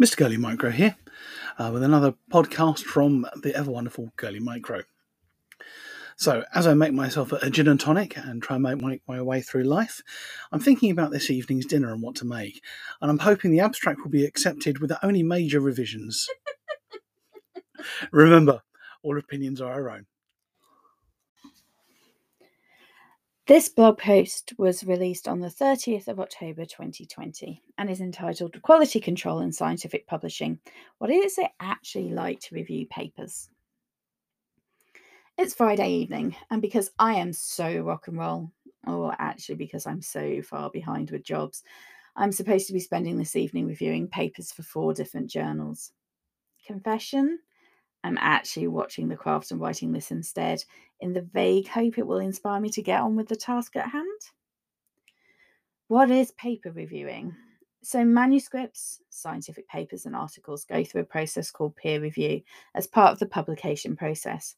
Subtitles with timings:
[0.00, 0.16] Mr.
[0.16, 0.96] Girly Micro here
[1.58, 4.82] uh, with another podcast from the ever wonderful Girly Micro.
[6.16, 9.20] So, as I make myself a gin and tonic and try and make my, my
[9.20, 10.00] way through life,
[10.52, 12.62] I'm thinking about this evening's dinner and what to make,
[13.00, 16.28] and I'm hoping the abstract will be accepted with only major revisions.
[18.12, 18.62] Remember,
[19.02, 20.06] all opinions are our own.
[23.48, 29.00] This blog post was released on the 30th of October 2020 and is entitled Quality
[29.00, 30.58] Control in Scientific Publishing
[30.98, 33.48] What is it actually like to review papers?
[35.38, 38.52] It's Friday evening, and because I am so rock and roll,
[38.86, 41.62] or actually because I'm so far behind with jobs,
[42.16, 45.92] I'm supposed to be spending this evening reviewing papers for four different journals.
[46.66, 47.38] Confession?
[48.08, 50.64] I'm actually watching the craft and writing this instead,
[50.98, 53.90] in the vague hope it will inspire me to get on with the task at
[53.90, 54.20] hand.
[55.88, 57.36] What is paper reviewing?
[57.82, 62.40] So, manuscripts, scientific papers, and articles go through a process called peer review
[62.74, 64.56] as part of the publication process.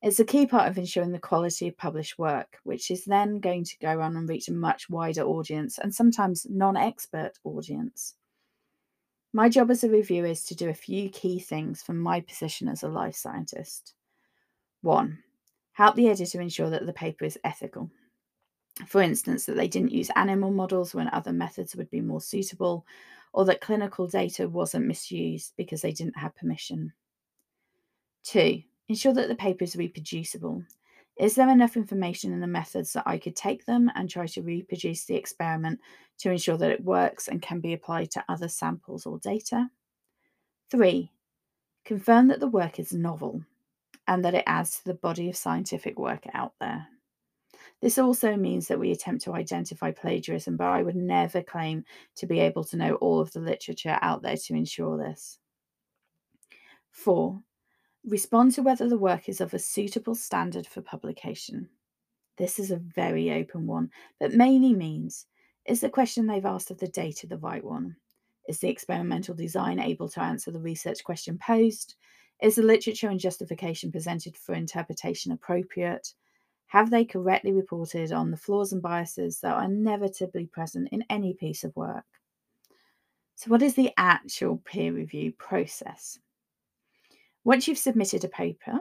[0.00, 3.64] It's a key part of ensuring the quality of published work, which is then going
[3.64, 8.14] to go on and reach a much wider audience and sometimes non expert audience.
[9.32, 12.68] My job as a reviewer is to do a few key things from my position
[12.68, 13.94] as a life scientist.
[14.82, 15.18] One,
[15.72, 17.90] help the editor ensure that the paper is ethical.
[18.86, 22.84] For instance, that they didn't use animal models when other methods would be more suitable,
[23.32, 26.92] or that clinical data wasn't misused because they didn't have permission.
[28.24, 30.64] Two, ensure that the paper is reproducible.
[31.20, 34.40] Is there enough information in the methods that I could take them and try to
[34.40, 35.78] reproduce the experiment
[36.20, 39.68] to ensure that it works and can be applied to other samples or data?
[40.70, 41.12] Three,
[41.84, 43.44] confirm that the work is novel
[44.08, 46.86] and that it adds to the body of scientific work out there.
[47.82, 51.84] This also means that we attempt to identify plagiarism, but I would never claim
[52.16, 55.38] to be able to know all of the literature out there to ensure this.
[56.90, 57.42] Four,
[58.06, 61.68] Respond to whether the work is of a suitable standard for publication.
[62.38, 65.26] This is a very open one, but mainly means
[65.66, 67.96] is the question they've asked of the data the right one?
[68.48, 71.96] Is the experimental design able to answer the research question posed?
[72.40, 76.14] Is the literature and justification presented for interpretation appropriate?
[76.68, 81.34] Have they correctly reported on the flaws and biases that are inevitably present in any
[81.34, 82.06] piece of work?
[83.34, 86.18] So, what is the actual peer review process?
[87.44, 88.80] Once you've submitted a paper,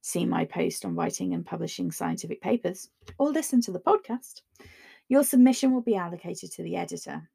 [0.00, 4.40] see my post on writing and publishing scientific papers, or listen to the podcast,
[5.08, 7.28] your submission will be allocated to the editor.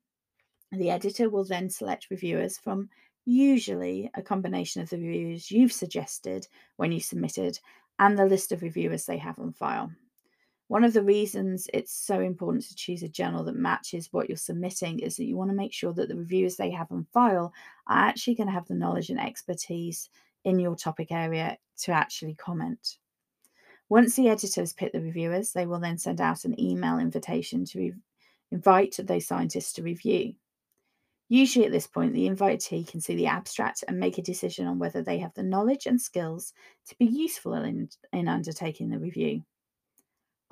[0.71, 2.89] The editor will then select reviewers from
[3.25, 7.59] usually a combination of the reviewers you've suggested when you submitted
[7.99, 9.91] and the list of reviewers they have on file.
[10.67, 14.37] One of the reasons it's so important to choose a journal that matches what you're
[14.37, 17.53] submitting is that you want to make sure that the reviewers they have on file
[17.87, 20.09] are actually going to have the knowledge and expertise
[20.45, 22.97] in your topic area to actually comment.
[23.89, 27.79] Once the editors pick the reviewers, they will then send out an email invitation to
[27.79, 27.93] re-
[28.51, 30.33] invite those scientists to review.
[31.29, 34.79] Usually, at this point, the invitee can see the abstract and make a decision on
[34.79, 36.53] whether they have the knowledge and skills
[36.87, 39.43] to be useful in, in undertaking the review.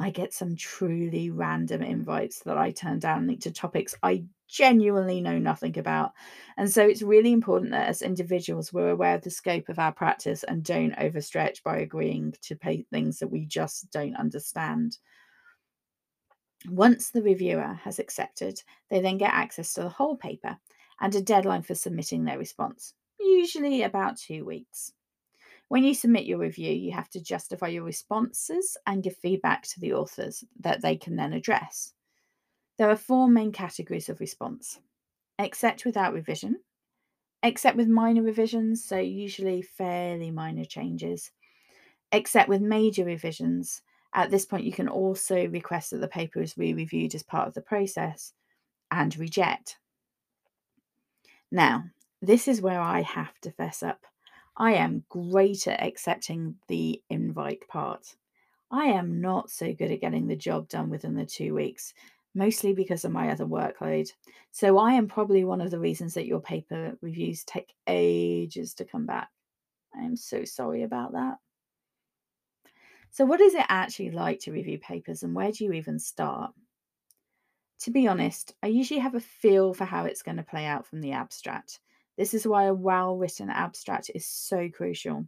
[0.01, 5.22] I get some truly random invites that I turn down linked to topics I genuinely
[5.22, 6.13] know nothing about.
[6.57, 9.91] And so it's really important that as individuals, we're aware of the scope of our
[9.91, 14.97] practice and don't overstretch by agreeing to pay things that we just don't understand.
[16.67, 20.57] Once the reviewer has accepted, they then get access to the whole paper
[21.00, 24.94] and a deadline for submitting their response, usually about two weeks.
[25.72, 29.80] When you submit your review, you have to justify your responses and give feedback to
[29.80, 31.94] the authors that they can then address.
[32.78, 34.82] There are four main categories of response
[35.40, 36.58] accept without revision,
[37.42, 41.32] accept with minor revisions, so usually fairly minor changes,
[42.12, 43.82] accept with major revisions.
[44.14, 47.48] At this point, you can also request that the paper is re reviewed as part
[47.48, 48.34] of the process
[48.92, 49.78] and reject.
[51.50, 51.85] Now,
[52.22, 54.02] this is where I have to fess up.
[54.61, 58.16] I am great at accepting the invite part.
[58.69, 61.96] I am not so good at getting the job done within the two weeks,
[62.35, 64.11] mostly because of my other workload.
[64.52, 68.85] So I am probably one of the reasons that your paper reviews take ages to
[68.85, 69.29] come back.
[69.96, 71.40] I am so sorry about that.
[73.09, 76.53] So, what is it actually like to review papers and where do you even start?
[77.79, 80.85] To be honest, I usually have a feel for how it's going to play out
[80.85, 81.79] from the abstract.
[82.17, 85.25] This is why a well written abstract is so crucial.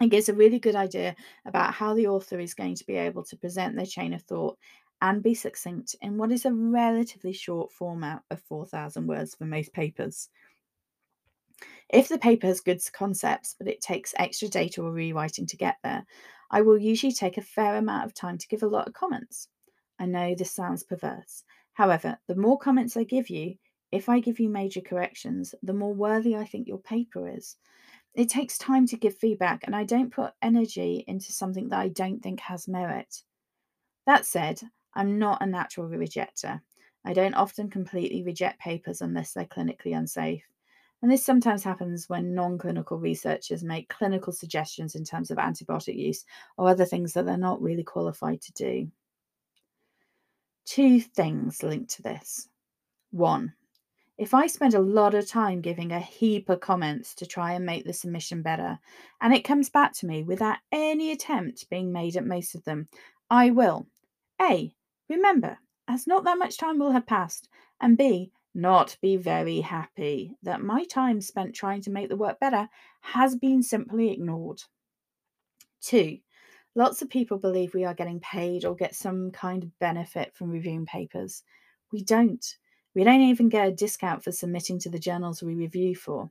[0.00, 3.24] It gives a really good idea about how the author is going to be able
[3.24, 4.56] to present their chain of thought
[5.00, 9.72] and be succinct in what is a relatively short format of 4,000 words for most
[9.72, 10.28] papers.
[11.88, 15.76] If the paper has good concepts, but it takes extra data or rewriting to get
[15.82, 16.04] there,
[16.50, 19.48] I will usually take a fair amount of time to give a lot of comments.
[19.98, 21.44] I know this sounds perverse.
[21.72, 23.56] However, the more comments I give you,
[23.90, 27.56] if I give you major corrections, the more worthy I think your paper is.
[28.14, 31.88] It takes time to give feedback, and I don't put energy into something that I
[31.88, 33.22] don't think has merit.
[34.06, 34.60] That said,
[34.94, 36.60] I'm not a natural rejecter.
[37.04, 40.42] I don't often completely reject papers unless they're clinically unsafe.
[41.00, 45.96] And this sometimes happens when non clinical researchers make clinical suggestions in terms of antibiotic
[45.96, 46.24] use
[46.56, 48.90] or other things that they're not really qualified to do.
[50.64, 52.48] Two things linked to this.
[53.10, 53.54] One,
[54.18, 57.64] if I spend a lot of time giving a heap of comments to try and
[57.64, 58.80] make the submission better,
[59.20, 62.88] and it comes back to me without any attempt being made at most of them,
[63.30, 63.86] I will
[64.42, 64.74] A.
[65.08, 67.48] Remember, as not that much time will have passed,
[67.80, 72.40] and B not be very happy that my time spent trying to make the work
[72.40, 72.68] better
[73.00, 74.60] has been simply ignored.
[75.80, 76.18] Two,
[76.74, 80.50] lots of people believe we are getting paid or get some kind of benefit from
[80.50, 81.44] reviewing papers.
[81.92, 82.44] We don't.
[82.98, 86.28] We don't even get a discount for submitting to the journals we review for.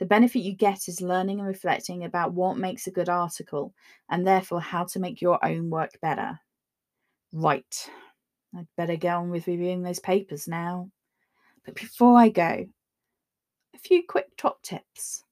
[0.00, 3.72] The benefit you get is learning and reflecting about what makes a good article
[4.08, 6.40] and therefore how to make your own work better.
[7.32, 7.88] Right.
[8.56, 10.90] I'd better get on with reviewing those papers now.
[11.64, 12.66] But before I go,
[13.72, 15.22] a few quick top tips.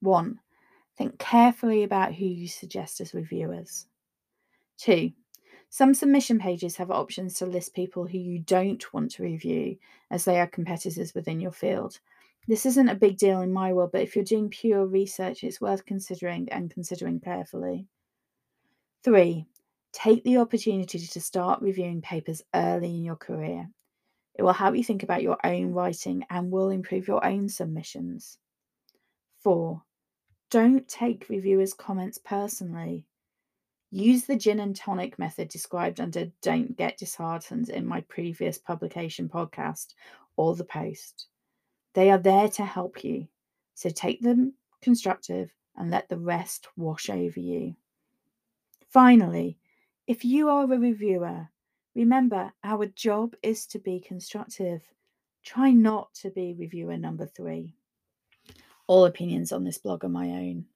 [0.00, 0.38] One,
[0.98, 3.86] think carefully about who you suggest as reviewers.
[4.76, 5.12] Two,
[5.68, 9.76] some submission pages have options to list people who you don't want to review
[10.10, 11.98] as they are competitors within your field.
[12.48, 15.60] This isn't a big deal in my world, but if you're doing pure research, it's
[15.60, 17.88] worth considering and considering carefully.
[19.02, 19.46] Three,
[19.92, 23.68] take the opportunity to start reviewing papers early in your career.
[24.36, 28.38] It will help you think about your own writing and will improve your own submissions.
[29.42, 29.82] Four,
[30.50, 33.06] don't take reviewers' comments personally.
[33.90, 39.28] Use the gin and tonic method described under Don't Get Disheartened in my previous publication
[39.28, 39.94] podcast
[40.36, 41.28] or the post.
[41.94, 43.28] They are there to help you.
[43.74, 47.76] So take them constructive and let the rest wash over you.
[48.88, 49.58] Finally,
[50.06, 51.48] if you are a reviewer
[51.96, 54.82] Remember, our job is to be constructive.
[55.42, 57.74] Try not to be reviewer number three.
[58.86, 60.66] All opinions on this blog are my own.